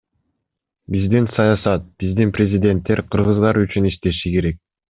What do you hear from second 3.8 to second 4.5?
иштеши